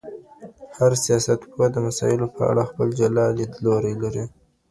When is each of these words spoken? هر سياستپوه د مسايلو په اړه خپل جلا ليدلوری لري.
هر 0.77 0.91
سياستپوه 1.05 1.67
د 1.71 1.77
مسايلو 1.87 2.27
په 2.35 2.41
اړه 2.51 2.69
خپل 2.69 2.87
جلا 2.99 3.25
ليدلوری 3.37 3.93
لري. 4.03 4.23